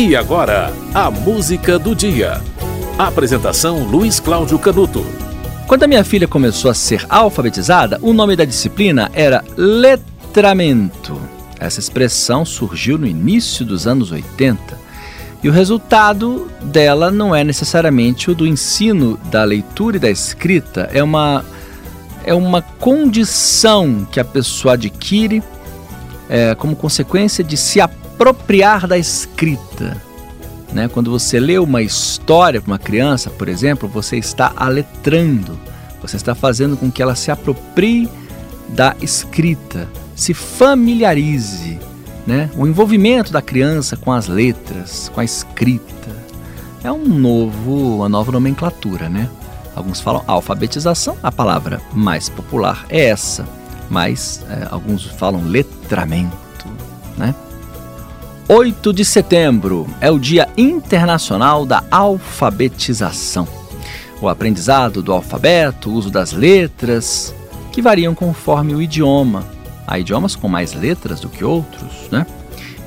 E 0.00 0.14
agora, 0.14 0.72
a 0.94 1.10
música 1.10 1.76
do 1.76 1.92
dia. 1.92 2.40
Apresentação 2.96 3.82
Luiz 3.82 4.20
Cláudio 4.20 4.56
Canuto. 4.56 5.04
Quando 5.66 5.82
a 5.82 5.86
minha 5.88 6.04
filha 6.04 6.28
começou 6.28 6.70
a 6.70 6.74
ser 6.74 7.04
alfabetizada, 7.08 7.98
o 8.00 8.12
nome 8.12 8.36
da 8.36 8.44
disciplina 8.44 9.10
era 9.12 9.42
letramento. 9.56 11.20
Essa 11.58 11.80
expressão 11.80 12.44
surgiu 12.44 12.96
no 12.96 13.08
início 13.08 13.66
dos 13.66 13.88
anos 13.88 14.12
80 14.12 14.78
e 15.42 15.48
o 15.48 15.52
resultado 15.52 16.48
dela 16.62 17.10
não 17.10 17.34
é 17.34 17.42
necessariamente 17.42 18.30
o 18.30 18.36
do 18.36 18.46
ensino 18.46 19.18
da 19.32 19.42
leitura 19.42 19.96
e 19.96 20.00
da 20.00 20.08
escrita, 20.08 20.88
é 20.92 21.02
uma, 21.02 21.44
é 22.22 22.32
uma 22.32 22.62
condição 22.62 24.06
que 24.12 24.20
a 24.20 24.24
pessoa 24.24 24.74
adquire 24.74 25.42
é, 26.28 26.54
como 26.54 26.76
consequência 26.76 27.42
de 27.42 27.56
se 27.56 27.80
apropriar 28.18 28.88
da 28.88 28.98
escrita. 28.98 29.96
Né? 30.72 30.88
Quando 30.88 31.10
você 31.10 31.38
lê 31.38 31.56
uma 31.56 31.80
história 31.80 32.60
para 32.60 32.72
uma 32.72 32.78
criança, 32.78 33.30
por 33.30 33.48
exemplo, 33.48 33.88
você 33.88 34.16
está 34.16 34.52
aletrando, 34.56 35.58
você 36.02 36.16
está 36.16 36.34
fazendo 36.34 36.76
com 36.76 36.90
que 36.90 37.00
ela 37.00 37.14
se 37.14 37.30
aproprie 37.30 38.08
da 38.68 38.96
escrita, 39.00 39.88
se 40.16 40.34
familiarize. 40.34 41.78
Né? 42.26 42.50
O 42.56 42.66
envolvimento 42.66 43.32
da 43.32 43.40
criança 43.40 43.96
com 43.96 44.12
as 44.12 44.26
letras, 44.26 45.10
com 45.14 45.20
a 45.20 45.24
escrita, 45.24 46.28
é 46.82 46.90
um 46.90 47.04
novo, 47.04 47.96
uma 47.96 48.08
nova 48.08 48.30
nomenclatura, 48.32 49.08
né? 49.08 49.28
Alguns 49.74 50.00
falam 50.00 50.22
alfabetização, 50.26 51.16
a 51.22 51.32
palavra 51.32 51.80
mais 51.92 52.28
popular 52.28 52.84
é 52.88 53.06
essa, 53.06 53.46
mas 53.88 54.44
é, 54.48 54.68
alguns 54.70 55.04
falam 55.04 55.42
letramento, 55.44 56.36
né? 57.16 57.34
8 58.50 58.94
de 58.94 59.04
setembro 59.04 59.86
é 60.00 60.10
o 60.10 60.18
Dia 60.18 60.48
Internacional 60.56 61.66
da 61.66 61.84
Alfabetização. 61.90 63.46
O 64.22 64.28
aprendizado 64.28 65.02
do 65.02 65.12
alfabeto, 65.12 65.90
o 65.90 65.92
uso 65.92 66.10
das 66.10 66.32
letras, 66.32 67.34
que 67.70 67.82
variam 67.82 68.14
conforme 68.14 68.74
o 68.74 68.80
idioma. 68.80 69.44
Há 69.86 69.98
idiomas 69.98 70.34
com 70.34 70.48
mais 70.48 70.72
letras 70.72 71.20
do 71.20 71.28
que 71.28 71.44
outros, 71.44 72.08
né? 72.10 72.26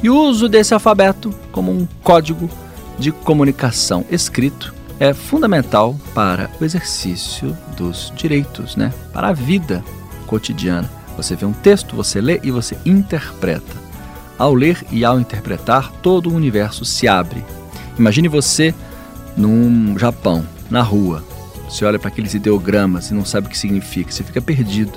E 0.02 0.10
o 0.10 0.20
uso 0.20 0.50
desse 0.50 0.74
alfabeto 0.74 1.32
como 1.52 1.72
um 1.72 1.88
código 2.02 2.50
de 2.98 3.12
comunicação 3.12 4.04
escrito 4.10 4.74
é 5.00 5.14
fundamental 5.14 5.96
para 6.16 6.50
o 6.60 6.66
exercício 6.66 7.56
dos 7.78 8.12
direitos, 8.16 8.76
né? 8.76 8.92
Para 9.14 9.28
a 9.28 9.34
vida 9.34 9.84
cotidiana. 10.26 10.90
Você 11.16 11.36
vê 11.36 11.46
um 11.46 11.54
texto, 11.54 11.96
você 11.96 12.20
lê 12.20 12.40
e 12.42 12.50
você 12.50 12.76
interpreta. 12.84 13.91
Ao 14.42 14.56
ler 14.56 14.84
e 14.90 15.06
ao 15.06 15.20
interpretar, 15.20 15.92
todo 16.02 16.32
o 16.32 16.34
universo 16.34 16.84
se 16.84 17.08
abre. 17.08 17.46
Imagine 18.00 18.28
você 18.28 18.74
num 19.38 19.96
Japão, 20.00 20.44
na 20.68 20.82
rua. 20.82 21.24
Você 21.70 21.86
olha 21.86 22.00
para 22.00 22.08
aqueles 22.08 22.34
ideogramas 22.34 23.12
e 23.12 23.14
não 23.14 23.24
sabe 23.24 23.46
o 23.46 23.50
que 23.52 23.58
significa, 23.58 24.12
você 24.12 24.24
fica 24.24 24.42
perdido. 24.42 24.94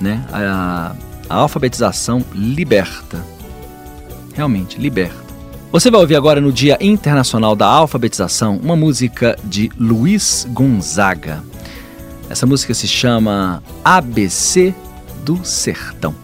Né? 0.00 0.24
A, 0.32 0.96
a 1.28 1.34
alfabetização 1.34 2.24
liberta. 2.32 3.22
Realmente, 4.32 4.80
liberta. 4.80 5.22
Você 5.70 5.90
vai 5.90 6.00
ouvir 6.00 6.16
agora 6.16 6.40
no 6.40 6.50
Dia 6.50 6.78
Internacional 6.80 7.54
da 7.54 7.66
Alfabetização 7.66 8.56
uma 8.56 8.74
música 8.74 9.36
de 9.44 9.70
Luiz 9.78 10.46
Gonzaga. 10.48 11.44
Essa 12.30 12.46
música 12.46 12.72
se 12.72 12.88
chama 12.88 13.62
ABC 13.84 14.74
do 15.22 15.44
Sertão. 15.44 16.14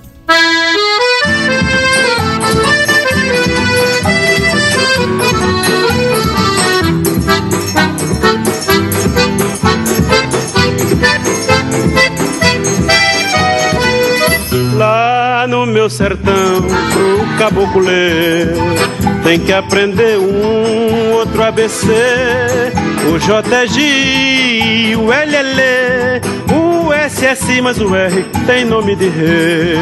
Sertão, 16.01 16.63
pro 16.63 17.39
caboclo 17.39 17.83
ler, 17.83 18.55
tem 19.23 19.39
que 19.39 19.53
aprender 19.53 20.17
um 20.19 21.13
outro 21.13 21.43
ABC, 21.43 21.89
o 23.13 23.19
JG, 23.19 24.97
o 24.97 25.13
LL, 25.13 25.61
o 26.57 26.91
SS, 27.07 27.61
mas 27.61 27.79
o 27.79 27.95
R 27.95 28.25
tem 28.47 28.65
nome 28.65 28.97
de 28.97 29.11
rei, 29.11 29.77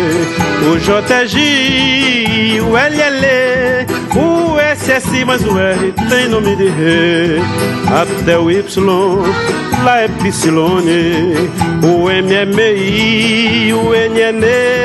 o 0.69 0.77
JG, 0.77 2.63
o 2.63 2.77
LL, 2.77 3.87
o 4.17 4.59
SS, 4.75 5.25
mas 5.25 5.45
o 5.45 5.57
R 5.57 5.95
tem 6.09 6.29
nome 6.29 6.57
de 6.57 6.67
rei, 6.67 7.41
até 7.95 8.37
o 8.37 8.51
Y 8.51 8.59
lá 9.85 10.01
é 10.01 10.09
Psilone, 10.09 11.35
o 11.85 12.09
MMI, 12.09 13.73
o 13.73 13.93
NN, 13.93 14.78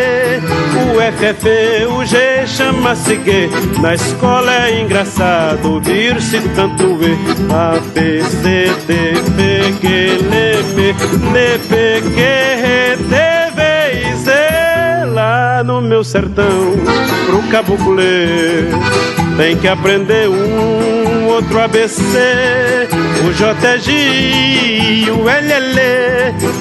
o 0.93 1.01
FF, 1.01 1.47
o 1.87 2.05
G 2.05 2.45
chama-se 2.45 3.15
G. 3.23 3.49
Na 3.81 3.95
escola 3.95 4.67
é 4.67 4.81
engraçado 4.81 5.73
ouvir-se 5.73 6.39
tanto 6.49 6.83
E. 7.01 7.17
A, 7.51 7.79
B, 7.93 8.21
C, 8.23 8.71
D, 8.85 9.11
F, 9.11 9.73
G, 9.81 9.87
L, 10.19 10.59
M, 10.59 10.91
N, 11.29 11.59
P, 11.67 12.01
Q, 12.13 12.21
R, 12.21 12.97
T, 12.97 13.15
V 13.55 14.09
e 14.09 14.15
Z. 14.15 14.31
Lá 15.13 15.63
no 15.63 15.81
meu 15.81 16.03
sertão, 16.03 16.73
pro 17.25 17.41
caboclo 17.49 17.93
ler, 17.93 18.69
tem 19.37 19.57
que 19.57 19.67
aprender 19.67 20.29
um 20.29 21.02
outro 21.33 21.59
ABC 21.59 22.03
o 23.25 23.31
JG, 23.33 25.09
o 25.11 25.23
LL, 25.27 25.79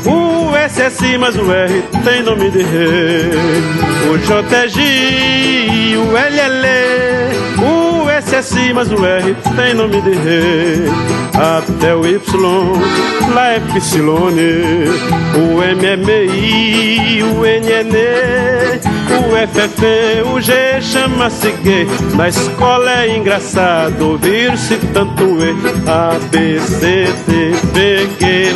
o 0.07 0.53
SS, 0.69 1.19
mas 1.19 1.37
o 1.37 1.53
R 1.53 1.83
tem 2.05 2.23
nome 2.23 2.51
de 2.51 2.63
rei. 2.63 3.31
O 4.11 4.17
JG, 4.19 5.97
o 5.97 6.13
LL, 6.13 6.67
o 7.61 8.09
SS, 8.23 8.73
mas 8.73 8.91
o 8.91 9.05
R 9.05 9.37
tem 9.57 9.75
nome 9.75 10.01
de 10.01 10.11
rei. 10.11 10.87
Até 11.35 11.95
o 11.95 12.07
Y, 12.07 12.21
lá 13.35 13.53
é 13.53 13.61
Psilone, 13.61 14.89
o 15.35 15.61
MMI, 15.61 17.23
o 17.25 17.45
NN, 17.45 18.52
o 19.19 19.37
FF, 19.49 19.83
o 20.35 20.41
G 20.41 20.81
chama-se 20.81 21.53
G. 21.63 21.87
Na 22.17 22.29
escola 22.29 23.05
é 23.05 23.17
engraçado 23.17 24.11
ouvir-se 24.11 24.77
tanto 24.93 25.23
E, 25.23 25.55
A, 25.89 26.19
B, 26.31 26.59
C, 26.59 27.07
D, 27.27 27.53
B, 27.73 28.09
G, 28.19 28.55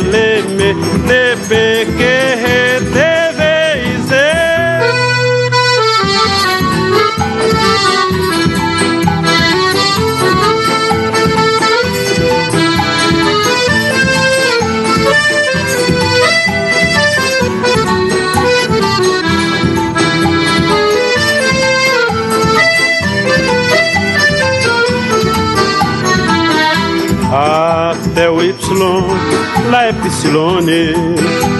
É 28.59 29.93
Psilone, 29.93 30.93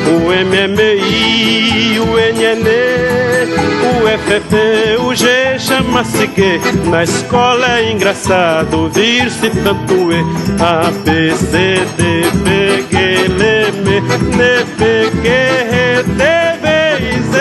o 0.07 0.31
MMI, 0.31 1.99
o 1.99 2.17
NN, 2.17 2.67
o 3.85 4.07
FF, 4.17 4.51
o 5.05 5.15
G 5.15 5.59
chama-se 5.59 6.27
G. 6.35 6.59
Na 6.89 7.03
escola 7.03 7.79
é 7.79 7.91
engraçado 7.91 8.73
ouvir-se 8.73 9.49
tanto 9.51 10.11
E, 10.11 10.19
A, 10.59 10.91
B, 11.05 11.33
C, 11.35 11.79
D, 11.95 12.23
B, 12.43 12.85
G, 12.91 12.97
L, 13.25 13.43
M, 13.43 13.89
N, 13.97 14.65
P, 14.77 15.11
Q, 15.21 15.27
R, 15.27 16.03
T, 16.03 16.23
V 16.61 16.67
Z. 17.31 17.37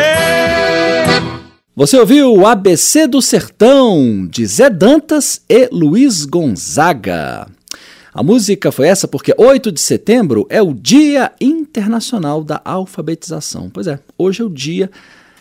Você 1.75 1.99
ouviu 1.99 2.33
o 2.35 2.47
ABC 2.47 3.09
do 3.09 3.21
Sertão, 3.21 4.29
de 4.31 4.47
Zé 4.47 4.71
Dantas 4.71 5.41
e 5.49 5.69
Luiz 5.73 6.25
Gonzaga. 6.25 7.49
A 8.17 8.23
música 8.23 8.73
foi 8.73 8.89
essa 8.89 9.07
porque 9.07 9.35
8 9.37 9.71
de 9.71 9.79
setembro 9.79 10.47
é 10.49 10.63
o 10.63 10.73
Dia 10.73 11.33
Internacional 11.39 12.43
da 12.43 12.63
Alfabetização. 12.65 13.69
Pois 13.69 13.87
é, 13.87 13.99
hoje 14.17 14.41
é 14.41 14.45
o 14.47 14.49
Dia 14.49 14.91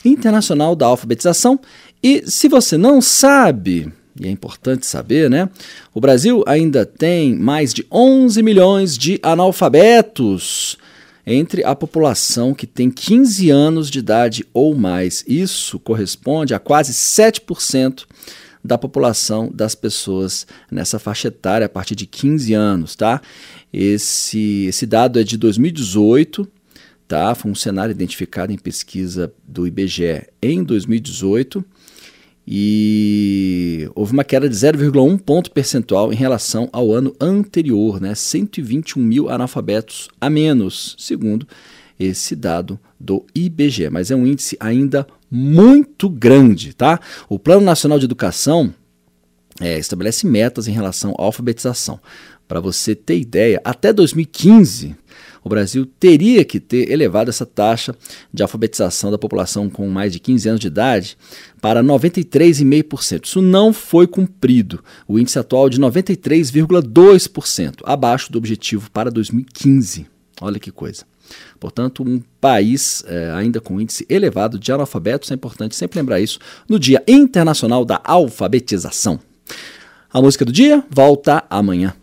Internacional 0.04 0.76
da 0.76 0.86
Alfabetização 0.88 1.58
e 2.04 2.30
se 2.30 2.50
você 2.50 2.78
não 2.78 3.02
sabe, 3.02 3.90
e 4.20 4.28
é 4.28 4.30
importante 4.30 4.86
saber, 4.86 5.30
né? 5.30 5.50
O 5.94 6.02
Brasil 6.02 6.44
ainda 6.46 6.86
tem 6.86 7.34
mais 7.34 7.74
de 7.74 7.88
11 7.90 8.44
milhões 8.44 8.98
de 8.98 9.22
analfabetos 9.24 10.78
entre 11.26 11.64
a 11.64 11.74
população 11.74 12.54
que 12.54 12.68
tem 12.68 12.92
15 12.92 13.52
anos 13.52 13.90
de 13.90 14.00
idade 14.00 14.46
ou 14.54 14.76
mais. 14.76 15.24
Isso 15.26 15.80
corresponde 15.80 16.54
a 16.54 16.60
quase 16.60 16.92
7% 16.92 18.04
da 18.66 18.78
população 18.78 19.52
das 19.54 19.76
pessoas 19.76 20.48
nessa 20.72 20.98
faixa 20.98 21.28
etária 21.28 21.66
a 21.66 21.70
partir 21.70 21.96
de 21.96 22.06
15 22.06 22.54
anos, 22.54 22.96
tá? 22.96 23.22
Esse, 23.72 24.66
esse 24.68 24.86
dado 24.86 25.20
é 25.20 25.24
de 25.24 25.38
2018, 25.38 26.48
tá? 27.08 27.36
Foi 27.36 27.52
um 27.52 27.56
cenário 27.56 27.92
identificado 27.92 28.52
em 28.52 28.58
pesquisa 28.58 29.32
do 29.48 29.68
IBGE 29.68 30.28
em 30.42 30.64
2018 30.64 31.64
e 32.48 33.90
houve 33.96 34.14
uma 34.14 34.24
queda 34.24 34.48
de 34.48 34.56
0,1 34.56 35.20
ponto 35.20 35.52
percentual 35.52 36.14
em 36.14 36.16
relação 36.16 36.70
ao 36.72 36.92
ano 36.92 37.16
anterior, 37.20 38.00
né? 38.00 38.14
121 38.14 39.02
mil 39.02 39.30
analfabetos 39.30 40.10
a 40.20 40.30
menos, 40.30 40.96
segundo 41.00 41.48
esse 42.00 42.36
dado 42.36 42.80
do 43.00 43.26
IBGE. 43.34 43.90
Mas 43.90 44.12
é 44.12 44.16
um 44.16 44.28
índice 44.28 44.58
ainda 44.60 45.08
muito 45.36 46.10
grande, 46.10 46.74
tá? 46.74 47.00
O 47.28 47.38
Plano 47.38 47.62
Nacional 47.62 48.00
de 48.00 48.06
Educação 48.06 48.74
é, 49.60 49.78
estabelece 49.78 50.26
metas 50.26 50.68
em 50.68 50.72
relação 50.72 51.14
à 51.20 51.24
alfabetização. 51.24 52.00
Para 52.48 52.60
você 52.60 52.96
ter 52.96 53.20
ideia, 53.20 53.60
até 53.64 53.92
2015 53.92 54.96
o 55.46 55.50
Brasil 55.50 55.86
teria 55.86 56.44
que 56.44 56.60
ter 56.60 56.92
elevado 56.92 57.30
essa 57.30 57.46
taxa 57.46 57.96
de 58.34 58.42
alfabetização 58.42 59.12
da 59.12 59.18
população 59.18 59.70
com 59.70 59.88
mais 59.88 60.12
de 60.12 60.20
15 60.20 60.50
anos 60.50 60.60
de 60.60 60.66
idade 60.66 61.16
para 61.62 61.84
93,5%. 61.84 63.26
Isso 63.26 63.44
não 63.44 63.72
foi 63.72 64.08
cumprido. 64.08 64.84
O 65.08 65.20
índice 65.20 65.38
atual 65.38 65.68
é 65.68 65.70
de 65.70 65.80
93,2%, 65.80 67.82
abaixo 67.84 68.32
do 68.32 68.40
objetivo 68.40 68.90
para 68.90 69.12
2015. 69.12 70.08
Olha 70.42 70.60
que 70.60 70.72
coisa. 70.72 71.06
Portanto, 71.60 72.04
um 72.04 72.22
país 72.40 73.04
é, 73.08 73.32
ainda 73.32 73.60
com 73.60 73.80
índice 73.80 74.06
elevado 74.10 74.60
de 74.60 74.72
analfabetos, 74.72 75.32
é 75.32 75.34
importante 75.34 75.76
sempre 75.76 76.00
lembrar 76.00 76.20
isso 76.20 76.40
no 76.70 76.80
Dia 76.80 77.04
Internacional 77.08 77.84
da 77.84 78.02
Alfabetização. 78.04 79.20
A 80.12 80.22
música 80.22 80.46
do 80.46 80.52
dia 80.52 80.84
volta 80.90 81.44
amanhã. 81.50 81.94